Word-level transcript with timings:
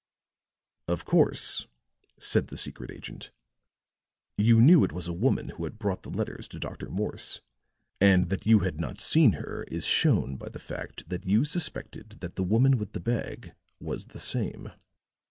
"Of 0.87 1.05
course," 1.05 1.67
said 2.17 2.47
the 2.47 2.57
secret 2.57 2.89
agent. 2.89 3.29
"You 4.35 4.59
knew 4.59 4.83
it 4.83 4.91
was 4.91 5.07
a 5.07 5.13
woman 5.13 5.49
who 5.49 5.63
had 5.63 5.77
brought 5.77 6.01
the 6.01 6.09
letters 6.09 6.47
to 6.47 6.59
Dr. 6.59 6.89
Morse; 6.89 7.41
and 7.99 8.29
that 8.29 8.47
you 8.47 8.61
had 8.61 8.79
not 8.79 8.99
seen 8.99 9.33
her 9.33 9.63
is 9.65 9.85
shown 9.85 10.37
by 10.37 10.49
the 10.49 10.57
fact 10.57 11.07
that 11.09 11.27
you 11.27 11.45
suspected 11.45 12.17
that 12.21 12.35
the 12.35 12.41
woman 12.43 12.79
with 12.79 12.93
the 12.93 12.99
bag 12.99 13.53
was 13.79 14.07
the 14.07 14.19
same. 14.19 14.71